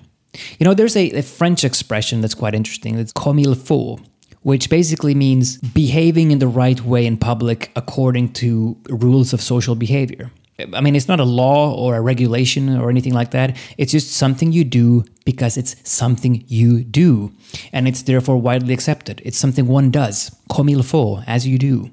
You 0.58 0.64
know, 0.64 0.74
there's 0.74 0.96
a, 0.96 1.10
a 1.10 1.22
French 1.22 1.64
expression 1.64 2.20
that's 2.20 2.34
quite 2.34 2.54
interesting. 2.54 2.98
It's 2.98 3.12
comme 3.12 3.38
il 3.38 3.54
faut, 3.54 4.00
which 4.42 4.70
basically 4.70 5.14
means 5.14 5.58
behaving 5.58 6.30
in 6.30 6.38
the 6.38 6.46
right 6.46 6.80
way 6.82 7.04
in 7.06 7.16
public 7.16 7.70
according 7.76 8.32
to 8.34 8.76
rules 8.88 9.32
of 9.32 9.40
social 9.42 9.74
behavior. 9.74 10.30
I 10.74 10.80
mean, 10.80 10.96
it's 10.96 11.08
not 11.08 11.20
a 11.20 11.24
law 11.24 11.74
or 11.74 11.96
a 11.96 12.00
regulation 12.00 12.76
or 12.76 12.90
anything 12.90 13.14
like 13.14 13.30
that. 13.32 13.56
It's 13.78 13.92
just 13.92 14.12
something 14.12 14.52
you 14.52 14.64
do 14.64 15.04
because 15.24 15.56
it's 15.56 15.76
something 15.84 16.44
you 16.48 16.84
do. 16.84 17.32
And 17.72 17.86
it's 17.86 18.02
therefore 18.02 18.40
widely 18.40 18.74
accepted. 18.74 19.22
It's 19.24 19.38
something 19.38 19.66
one 19.66 19.90
does, 19.90 20.34
comme 20.48 20.68
il 20.68 20.82
faut, 20.82 21.22
as 21.26 21.46
you 21.46 21.58
do. 21.58 21.90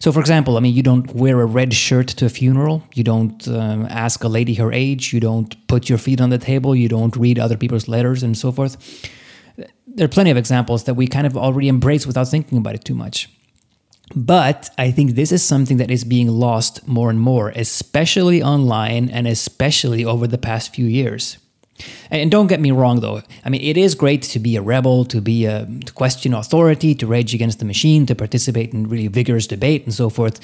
So, 0.00 0.12
for 0.12 0.20
example, 0.20 0.56
I 0.56 0.60
mean, 0.60 0.74
you 0.74 0.82
don't 0.82 1.12
wear 1.14 1.40
a 1.40 1.46
red 1.46 1.74
shirt 1.74 2.08
to 2.08 2.26
a 2.26 2.28
funeral. 2.28 2.82
You 2.94 3.04
don't 3.04 3.46
um, 3.48 3.86
ask 3.90 4.24
a 4.24 4.28
lady 4.28 4.54
her 4.54 4.72
age. 4.72 5.12
You 5.12 5.20
don't 5.20 5.54
put 5.66 5.88
your 5.88 5.98
feet 5.98 6.20
on 6.20 6.30
the 6.30 6.38
table. 6.38 6.74
You 6.74 6.88
don't 6.88 7.14
read 7.16 7.38
other 7.38 7.56
people's 7.56 7.88
letters 7.88 8.22
and 8.22 8.36
so 8.36 8.50
forth. 8.52 8.76
There 9.86 10.04
are 10.04 10.08
plenty 10.08 10.30
of 10.30 10.36
examples 10.36 10.84
that 10.84 10.94
we 10.94 11.06
kind 11.06 11.26
of 11.26 11.36
already 11.36 11.68
embrace 11.68 12.06
without 12.06 12.28
thinking 12.28 12.58
about 12.58 12.76
it 12.76 12.84
too 12.84 12.94
much. 12.94 13.28
But 14.14 14.70
I 14.78 14.90
think 14.90 15.12
this 15.12 15.32
is 15.32 15.42
something 15.42 15.76
that 15.76 15.90
is 15.90 16.04
being 16.04 16.28
lost 16.28 16.86
more 16.88 17.10
and 17.10 17.20
more, 17.20 17.50
especially 17.50 18.42
online 18.42 19.10
and 19.10 19.26
especially 19.26 20.04
over 20.04 20.26
the 20.26 20.38
past 20.38 20.74
few 20.74 20.86
years. 20.86 21.38
And 22.10 22.30
don't 22.30 22.48
get 22.48 22.60
me 22.60 22.70
wrong, 22.70 23.00
though. 23.00 23.22
I 23.44 23.50
mean, 23.50 23.60
it 23.60 23.76
is 23.76 23.94
great 23.94 24.22
to 24.22 24.38
be 24.38 24.56
a 24.56 24.62
rebel, 24.62 25.04
to 25.06 25.20
be 25.20 25.44
a 25.44 25.66
to 25.86 25.92
question 25.92 26.34
authority, 26.34 26.94
to 26.96 27.06
rage 27.06 27.34
against 27.34 27.60
the 27.60 27.64
machine, 27.64 28.06
to 28.06 28.14
participate 28.14 28.72
in 28.72 28.88
really 28.88 29.06
vigorous 29.08 29.46
debate 29.46 29.84
and 29.84 29.94
so 29.94 30.08
forth. 30.08 30.40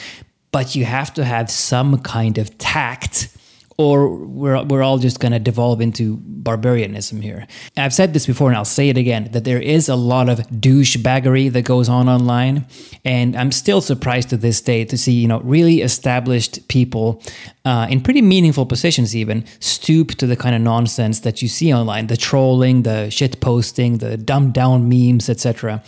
But 0.53 0.77
you 0.77 0.85
have 0.85 1.13
to 1.15 1.25
have 1.25 1.51
some 1.51 1.99
kind 1.99 2.39
of 2.39 2.57
tact 2.59 3.37
or 3.77 4.09
we're, 4.09 4.63
we're 4.65 4.83
all 4.83 4.99
just 4.99 5.19
going 5.19 5.33
to 5.33 5.39
devolve 5.39 5.81
into 5.81 6.19
barbarianism 6.19 7.21
here. 7.21 7.47
I've 7.77 7.93
said 7.93 8.13
this 8.13 8.27
before 8.27 8.49
and 8.49 8.57
I'll 8.57 8.65
say 8.65 8.89
it 8.89 8.97
again 8.97 9.31
that 9.33 9.45
there 9.45 9.61
is 9.61 9.89
a 9.89 9.97
lot 9.97 10.29
of 10.29 10.39
douchebaggery 10.49 11.53
that 11.53 11.63
goes 11.63 11.89
on 11.89 12.09
online. 12.09 12.67
And 13.05 13.35
I'm 13.35 13.51
still 13.51 13.81
surprised 13.81 14.31
to 14.31 14.37
this 14.37 14.61
day 14.61 14.85
to 14.85 14.97
see, 14.97 15.13
you 15.13 15.27
know, 15.27 15.41
really 15.41 15.81
established 15.81 16.69
people 16.69 17.23
uh, 17.65 17.89
in 17.91 18.01
pretty 18.01 18.23
meaningful 18.23 18.67
positions 18.67 19.17
even 19.17 19.45
stoop 19.59 20.13
to 20.13 20.27
the 20.27 20.37
kind 20.37 20.55
of 20.55 20.61
nonsense 20.61 21.21
that 21.21 21.43
you 21.43 21.49
see 21.49 21.75
online 21.75 22.07
the 22.07 22.17
trolling, 22.17 22.83
the 22.83 23.11
shit 23.11 23.41
posting, 23.41 23.99
the 23.99 24.17
dumbed 24.17 24.53
down 24.53 24.89
memes, 24.89 25.29
etc. 25.29 25.83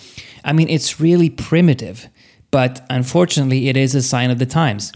I 0.44 0.52
mean, 0.52 0.68
it's 0.68 0.98
really 1.00 1.30
primitive. 1.30 2.08
But 2.50 2.86
unfortunately, 2.88 3.68
it 3.68 3.76
is 3.76 3.94
a 3.94 4.02
sign 4.02 4.30
of 4.30 4.38
the 4.38 4.46
times. 4.46 4.92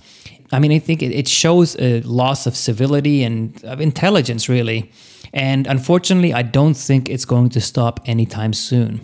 I 0.52 0.58
mean, 0.58 0.72
I 0.72 0.78
think 0.78 1.02
it, 1.02 1.28
shows 1.28 1.76
a 1.78 2.00
loss 2.02 2.46
of 2.46 2.56
civility 2.56 3.22
and 3.22 3.62
of 3.64 3.80
intelligence, 3.80 4.48
really. 4.48 4.90
And 5.32 5.66
unfortunately, 5.66 6.34
I 6.34 6.42
don't 6.42 6.74
think 6.74 7.08
it's 7.08 7.24
going 7.24 7.50
to 7.50 7.60
stop 7.60 8.00
anytime 8.04 8.52
soon. 8.52 9.00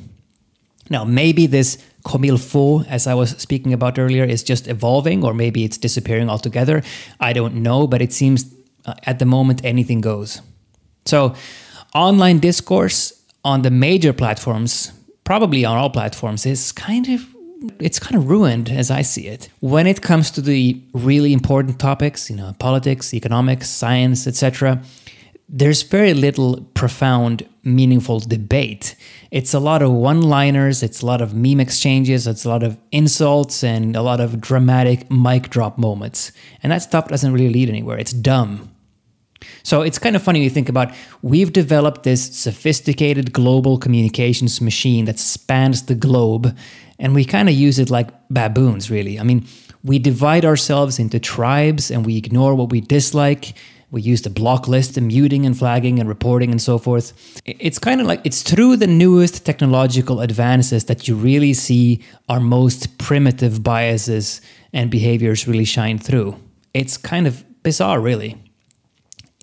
Now, 0.91 1.05
maybe 1.05 1.47
this 1.47 1.79
comme 2.05 2.25
il 2.25 2.39
faut, 2.39 2.85
as 2.89 3.07
I 3.07 3.15
was 3.15 3.31
speaking 3.31 3.73
about 3.73 3.99
earlier, 3.99 4.25
is 4.25 4.43
just 4.43 4.69
evolving, 4.69 5.25
or 5.25 5.35
maybe 5.35 5.65
it's 5.65 5.79
disappearing 5.79 6.29
altogether. 6.29 6.83
I 7.21 7.33
don't 7.33 7.57
know, 7.57 7.87
but 7.87 8.03
it 8.03 8.13
seems 8.13 8.53
uh, 8.85 8.95
at 9.05 9.19
the 9.19 9.25
moment 9.25 9.65
anything 9.65 10.01
goes. 10.01 10.41
So, 11.05 11.35
online 11.95 12.39
discourse 12.39 13.13
on 13.45 13.63
the 13.63 13.71
major 13.71 14.13
platforms, 14.13 14.93
probably 15.25 15.65
on 15.65 15.77
all 15.77 15.91
platforms, 15.91 16.47
is 16.47 16.73
kind 16.73 17.09
of 17.09 17.36
it's 17.79 17.99
kind 17.99 18.17
of 18.17 18.29
ruined 18.29 18.69
as 18.69 18.91
I 18.91 19.03
see 19.03 19.27
it. 19.29 19.49
When 19.61 19.87
it 19.87 20.03
comes 20.03 20.31
to 20.33 20.41
the 20.41 20.81
really 20.93 21.33
important 21.33 21.79
topics, 21.79 22.31
you 22.31 22.37
know, 22.37 22.55
politics, 22.59 23.15
economics, 23.15 23.69
science, 23.69 24.27
etc., 24.27 24.83
there's 25.49 25.83
very 25.83 26.13
little 26.13 26.61
profound, 26.75 27.47
meaningful 27.63 28.19
debate. 28.21 28.97
It's 29.31 29.55
a 29.55 29.61
lot 29.61 29.81
of 29.81 29.93
one 29.93 30.23
liners, 30.23 30.83
it's 30.83 31.03
a 31.03 31.07
lot 31.07 31.21
of 31.21 31.35
meme 31.35 31.61
exchanges, 31.61 32.27
it's 32.27 32.45
a 32.45 32.49
lot 32.49 32.65
of 32.65 32.77
insults, 32.91 33.63
and 33.63 33.95
a 33.95 34.03
lot 34.03 34.21
of 34.21 34.41
dramatic 34.41 35.09
mic 35.11 35.49
drop 35.51 35.79
moments. 35.79 36.33
And 36.63 36.73
that 36.73 36.83
stuff 36.83 37.09
doesn't 37.09 37.33
really 37.33 37.51
lead 37.51 37.69
anywhere. 37.69 37.97
It's 37.97 38.13
dumb. 38.13 38.71
So 39.63 39.83
it's 39.83 39.99
kind 39.99 40.17
of 40.17 40.23
funny 40.23 40.43
you 40.43 40.51
think 40.51 40.69
about 40.69 40.93
we've 41.23 41.53
developed 41.53 42.03
this 42.03 42.35
sophisticated 42.37 43.33
global 43.33 43.79
communications 43.79 44.61
machine 44.61 45.05
that 45.05 45.19
spans 45.19 45.87
the 45.87 45.95
globe 45.95 46.57
and 46.99 47.15
we 47.15 47.25
kind 47.25 47.49
of 47.49 47.55
use 47.55 47.79
it 47.79 47.91
like 47.91 48.09
baboons, 48.31 48.91
really. 48.91 49.19
I 49.19 49.23
mean, 49.23 49.47
we 49.85 49.99
divide 49.99 50.45
ourselves 50.45 50.99
into 50.99 51.21
tribes 51.21 51.91
and 51.91 52.05
we 52.05 52.17
ignore 52.17 52.55
what 52.55 52.71
we 52.71 52.81
dislike. 52.81 53.55
We 53.91 54.03
use 54.03 54.23
the 54.23 54.31
block 54.31 54.67
list 54.67 54.97
and 54.97 55.07
muting 55.07 55.47
and 55.47 55.57
flagging 55.57 56.01
and 56.01 56.09
reporting 56.09 56.51
and 56.51 56.61
so 56.61 56.77
forth. 56.77 57.41
It's 57.45 57.79
kind 57.79 58.01
of 58.01 58.07
like 58.07 58.21
it's 58.25 58.43
through 58.43 58.77
the 58.79 58.89
newest 58.89 59.47
technological 59.47 60.21
advances 60.21 60.87
that 60.87 61.07
you 61.07 61.15
really 61.15 61.55
see 61.55 62.03
our 62.29 62.41
most 62.41 62.99
primitive 62.99 63.63
biases 63.63 64.41
and 64.73 64.91
behaviors 64.91 65.47
really 65.47 65.65
shine 65.65 65.99
through. 65.99 66.37
It's 66.75 66.97
kind 66.97 67.27
of 67.27 67.45
bizarre, 67.63 68.01
really. 68.01 68.43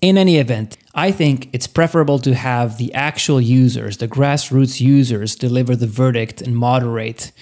In 0.02 0.18
any 0.18 0.36
event, 0.36 0.76
I 0.94 1.10
think 1.10 1.48
it's 1.52 1.66
preferable 1.66 2.20
to 2.20 2.34
have 2.34 2.78
the 2.78 2.94
actual 2.94 3.40
users, 3.40 3.96
the 3.96 4.06
grassroots 4.08 4.80
users, 4.80 5.34
deliver 5.34 5.74
the 5.74 5.88
verdict 5.88 6.40
and 6.40 6.56
moderate 6.56 7.32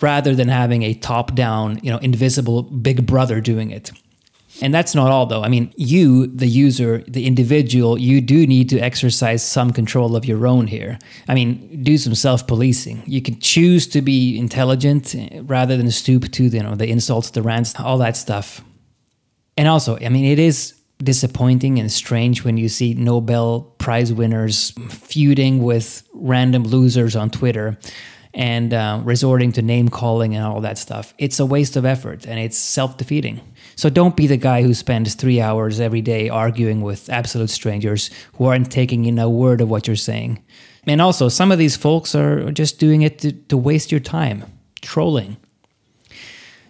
rather 0.00 0.34
than 0.34 0.48
having 0.48 0.82
a 0.82 0.94
top 0.94 1.34
down, 1.34 1.78
you 1.82 1.90
know, 1.90 1.98
invisible 1.98 2.62
big 2.62 3.06
brother 3.06 3.40
doing 3.40 3.70
it. 3.70 3.92
And 4.60 4.72
that's 4.72 4.94
not 4.94 5.10
all, 5.10 5.26
though. 5.26 5.42
I 5.42 5.48
mean, 5.48 5.72
you, 5.76 6.28
the 6.28 6.46
user, 6.46 7.02
the 7.08 7.26
individual, 7.26 7.98
you 7.98 8.20
do 8.20 8.46
need 8.46 8.68
to 8.70 8.78
exercise 8.78 9.44
some 9.44 9.72
control 9.72 10.14
of 10.14 10.24
your 10.24 10.46
own 10.46 10.68
here. 10.68 10.98
I 11.28 11.34
mean, 11.34 11.82
do 11.82 11.98
some 11.98 12.14
self 12.14 12.46
policing. 12.46 13.02
You 13.04 13.20
can 13.20 13.38
choose 13.40 13.88
to 13.88 14.00
be 14.00 14.38
intelligent 14.38 15.14
eh, 15.14 15.40
rather 15.42 15.76
than 15.76 15.90
stoop 15.90 16.30
to, 16.32 16.44
you 16.44 16.62
know, 16.62 16.76
the 16.76 16.88
insults, 16.88 17.30
the 17.30 17.42
rants, 17.42 17.78
all 17.80 17.98
that 17.98 18.16
stuff. 18.16 18.60
And 19.56 19.66
also, 19.66 19.96
I 19.98 20.08
mean, 20.08 20.24
it 20.24 20.38
is 20.38 20.74
disappointing 20.98 21.78
and 21.78 21.90
strange 21.90 22.44
when 22.44 22.56
you 22.56 22.68
see 22.68 22.94
Nobel 22.94 23.62
Prize 23.78 24.12
winners 24.12 24.70
feuding 24.88 25.62
with 25.62 26.06
random 26.12 26.64
losers 26.64 27.16
on 27.16 27.30
Twitter 27.30 27.76
and 28.32 28.74
uh, 28.74 29.00
resorting 29.04 29.52
to 29.52 29.62
name 29.62 29.88
calling 29.88 30.34
and 30.34 30.44
all 30.44 30.60
that 30.60 30.78
stuff. 30.78 31.14
It's 31.18 31.38
a 31.38 31.46
waste 31.46 31.76
of 31.76 31.84
effort 31.84 32.26
and 32.26 32.38
it's 32.38 32.58
self 32.58 32.96
defeating. 32.96 33.40
So 33.76 33.88
don't 33.90 34.16
be 34.16 34.26
the 34.26 34.36
guy 34.36 34.62
who 34.62 34.74
spends 34.74 35.14
three 35.14 35.40
hours 35.40 35.80
every 35.80 36.02
day 36.02 36.28
arguing 36.28 36.82
with 36.82 37.08
absolute 37.10 37.50
strangers 37.50 38.10
who 38.34 38.44
aren't 38.44 38.70
taking 38.70 39.04
in 39.04 39.18
a 39.18 39.30
word 39.30 39.60
of 39.60 39.70
what 39.70 39.86
you're 39.86 39.96
saying. 39.96 40.42
And 40.86 41.00
also, 41.00 41.28
some 41.28 41.50
of 41.50 41.58
these 41.58 41.76
folks 41.76 42.14
are 42.14 42.52
just 42.52 42.78
doing 42.78 43.02
it 43.02 43.18
to, 43.20 43.32
to 43.32 43.56
waste 43.56 43.90
your 43.90 44.00
time, 44.00 44.44
trolling. 44.82 45.38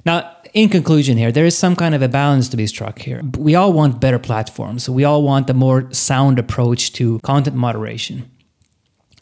Now, 0.04 0.36
in 0.52 0.68
conclusion, 0.68 1.16
here, 1.16 1.32
there 1.32 1.46
is 1.46 1.56
some 1.56 1.74
kind 1.74 1.94
of 1.94 2.02
a 2.02 2.08
balance 2.08 2.48
to 2.50 2.56
be 2.56 2.66
struck 2.66 3.00
here. 3.00 3.22
We 3.36 3.54
all 3.54 3.72
want 3.72 4.00
better 4.00 4.18
platforms. 4.18 4.88
We 4.88 5.04
all 5.04 5.22
want 5.22 5.50
a 5.50 5.54
more 5.54 5.92
sound 5.92 6.38
approach 6.38 6.92
to 6.94 7.18
content 7.20 7.56
moderation. 7.56 8.30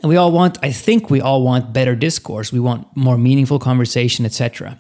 And 0.03 0.11
we 0.11 0.17
all 0.17 0.33
want, 0.33 0.59
I 0.63 0.73
think 0.73 1.09
we 1.09 1.21
all 1.21 1.43
want 1.43 1.73
better 1.73 1.95
discourse. 1.95 2.53
We 2.53 2.61
want 2.61 2.87
more 2.97 3.17
meaningful 3.17 3.61
conversation, 3.61 4.27
etc. 4.27 4.79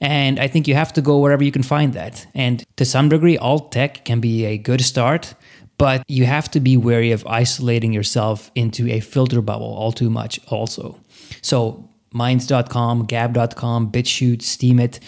And 0.00 0.38
I 0.38 0.48
think 0.48 0.68
you 0.68 0.74
have 0.74 0.92
to 0.92 1.02
go 1.02 1.18
wherever 1.18 1.42
you 1.42 1.52
can 1.52 1.62
find 1.62 1.94
that. 1.94 2.26
And 2.34 2.64
to 2.76 2.84
some 2.84 3.08
degree, 3.08 3.38
alt 3.38 3.72
tech 3.72 4.04
can 4.04 4.20
be 4.20 4.44
a 4.44 4.58
good 4.58 4.82
start, 4.82 5.34
but 5.78 6.04
you 6.08 6.26
have 6.26 6.50
to 6.52 6.60
be 6.60 6.76
wary 6.76 7.10
of 7.10 7.26
isolating 7.26 7.92
yourself 7.92 8.50
into 8.54 8.88
a 8.88 9.00
filter 9.00 9.40
bubble 9.40 9.74
all 9.74 9.92
too 9.92 10.10
much, 10.10 10.38
also. 10.48 11.00
So, 11.42 11.89
minds.com, 12.12 13.06
gab.com, 13.06 13.90
BitChute, 13.92 14.38
Steemit, 14.38 14.98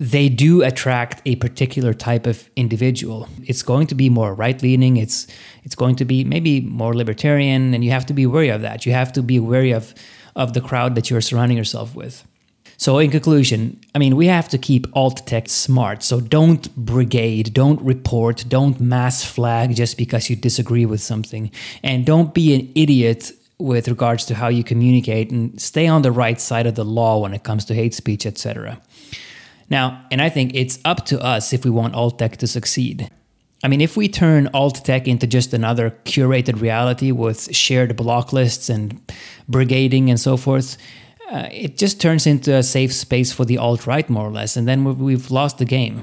they 0.00 0.28
do 0.28 0.62
attract 0.62 1.20
a 1.26 1.34
particular 1.36 1.92
type 1.92 2.26
of 2.26 2.48
individual. 2.54 3.28
It's 3.42 3.62
going 3.62 3.88
to 3.88 3.96
be 3.96 4.08
more 4.08 4.32
right 4.32 4.60
leaning. 4.62 4.96
It's 4.96 5.26
it's 5.64 5.74
going 5.74 5.96
to 5.96 6.04
be 6.04 6.22
maybe 6.22 6.60
more 6.60 6.94
libertarian, 6.94 7.74
and 7.74 7.84
you 7.84 7.90
have 7.90 8.06
to 8.06 8.14
be 8.14 8.24
wary 8.24 8.48
of 8.48 8.62
that. 8.62 8.86
You 8.86 8.92
have 8.92 9.12
to 9.14 9.22
be 9.22 9.40
wary 9.40 9.72
of 9.72 9.94
of 10.36 10.52
the 10.52 10.60
crowd 10.60 10.94
that 10.94 11.10
you're 11.10 11.20
surrounding 11.20 11.58
yourself 11.58 11.96
with. 11.96 12.24
So, 12.76 12.98
in 12.98 13.10
conclusion, 13.10 13.80
I 13.92 13.98
mean, 13.98 14.14
we 14.14 14.28
have 14.28 14.48
to 14.50 14.58
keep 14.58 14.86
alt 14.94 15.26
tech 15.26 15.48
smart. 15.48 16.04
So, 16.04 16.20
don't 16.20 16.72
brigade, 16.76 17.52
don't 17.52 17.82
report, 17.82 18.44
don't 18.46 18.80
mass 18.80 19.24
flag 19.24 19.74
just 19.74 19.98
because 19.98 20.30
you 20.30 20.36
disagree 20.36 20.86
with 20.86 21.00
something, 21.00 21.50
and 21.82 22.06
don't 22.06 22.32
be 22.32 22.54
an 22.54 22.70
idiot 22.76 23.32
with 23.58 23.88
regards 23.88 24.24
to 24.26 24.34
how 24.34 24.48
you 24.48 24.62
communicate, 24.62 25.30
and 25.30 25.60
stay 25.60 25.86
on 25.86 26.02
the 26.02 26.12
right 26.12 26.40
side 26.40 26.66
of 26.66 26.74
the 26.74 26.84
law 26.84 27.18
when 27.18 27.34
it 27.34 27.42
comes 27.42 27.64
to 27.66 27.74
hate 27.74 27.94
speech, 27.94 28.24
etc. 28.24 28.80
Now, 29.70 30.04
and 30.10 30.22
I 30.22 30.28
think 30.28 30.52
it's 30.54 30.78
up 30.84 31.04
to 31.06 31.20
us 31.20 31.52
if 31.52 31.64
we 31.64 31.70
want 31.70 31.94
alt 31.94 32.18
tech 32.18 32.36
to 32.38 32.46
succeed. 32.46 33.10
I 33.64 33.68
mean, 33.68 33.80
if 33.80 33.96
we 33.96 34.08
turn 34.08 34.48
alt 34.54 34.84
tech 34.84 35.08
into 35.08 35.26
just 35.26 35.52
another 35.52 35.90
curated 36.04 36.60
reality 36.60 37.10
with 37.10 37.54
shared 37.54 37.96
block 37.96 38.32
lists 38.32 38.68
and 38.68 39.00
brigading 39.50 40.08
and 40.08 40.20
so 40.20 40.36
forth, 40.36 40.76
uh, 41.30 41.48
it 41.52 41.76
just 41.76 42.00
turns 42.00 42.26
into 42.26 42.54
a 42.54 42.62
safe 42.62 42.92
space 42.92 43.32
for 43.32 43.44
the 43.44 43.58
alt 43.58 43.86
right, 43.86 44.08
more 44.08 44.26
or 44.26 44.30
less, 44.30 44.56
and 44.56 44.66
then 44.68 44.84
we've 44.98 45.30
lost 45.30 45.58
the 45.58 45.64
game. 45.64 46.02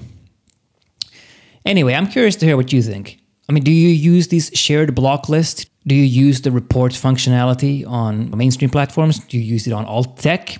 Anyway, 1.65 1.93
I'm 1.93 2.07
curious 2.07 2.35
to 2.37 2.45
hear 2.45 2.57
what 2.57 2.71
you 2.71 2.81
think. 2.81 3.19
I 3.49 3.53
mean, 3.53 3.63
do 3.63 3.71
you 3.71 3.89
use 3.89 4.27
these 4.27 4.51
shared 4.53 4.93
block 4.93 5.29
lists? 5.29 5.65
Do 5.87 5.93
you 5.93 6.03
use 6.03 6.41
the 6.41 6.51
report 6.51 6.93
functionality 6.93 7.87
on 7.87 8.35
mainstream 8.35 8.71
platforms? 8.71 9.19
Do 9.19 9.37
you 9.37 9.43
use 9.43 9.67
it 9.67 9.73
on 9.73 9.85
alt 9.85 10.17
tech? 10.17 10.57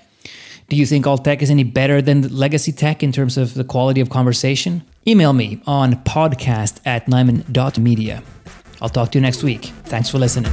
Do 0.69 0.75
you 0.75 0.85
think 0.85 1.07
alt 1.07 1.23
tech 1.23 1.41
is 1.41 1.49
any 1.49 1.63
better 1.63 2.01
than 2.01 2.35
legacy 2.35 2.71
tech 2.71 3.03
in 3.03 3.11
terms 3.11 3.37
of 3.37 3.53
the 3.53 3.63
quality 3.63 4.01
of 4.01 4.09
conversation? 4.09 4.83
Email 5.07 5.33
me 5.33 5.61
on 5.65 5.93
podcast 6.03 6.79
at 6.85 7.07
nyman.media. 7.07 8.23
I'll 8.81 8.89
talk 8.89 9.11
to 9.11 9.17
you 9.17 9.21
next 9.21 9.43
week. 9.43 9.65
Thanks 9.85 10.09
for 10.09 10.19
listening. 10.19 10.51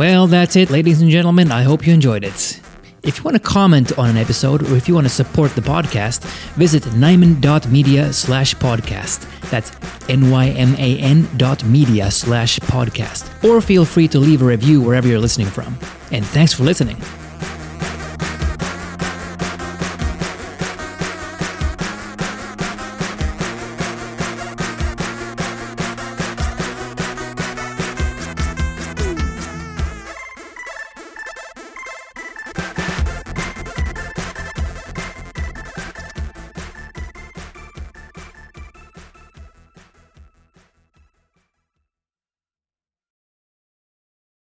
Well, 0.00 0.28
that's 0.28 0.56
it, 0.56 0.70
ladies 0.70 1.02
and 1.02 1.10
gentlemen. 1.10 1.52
I 1.52 1.60
hope 1.62 1.86
you 1.86 1.92
enjoyed 1.92 2.24
it. 2.24 2.58
If 3.02 3.18
you 3.18 3.22
want 3.22 3.36
to 3.36 3.38
comment 3.38 3.98
on 3.98 4.08
an 4.08 4.16
episode 4.16 4.62
or 4.62 4.74
if 4.74 4.88
you 4.88 4.94
want 4.94 5.04
to 5.04 5.12
support 5.12 5.54
the 5.54 5.60
podcast, 5.60 6.24
visit 6.54 6.84
nyman.media 6.84 8.10
slash 8.14 8.54
podcast. 8.54 9.28
That's 9.50 9.70
N-Y-M-A-N 10.08 11.28
dot 11.36 11.62
media 11.64 12.10
slash 12.10 12.58
podcast. 12.60 13.44
Or 13.44 13.60
feel 13.60 13.84
free 13.84 14.08
to 14.08 14.18
leave 14.18 14.40
a 14.40 14.46
review 14.46 14.80
wherever 14.80 15.06
you're 15.06 15.18
listening 15.18 15.48
from. 15.48 15.78
And 16.10 16.24
thanks 16.24 16.54
for 16.54 16.62
listening. 16.62 16.96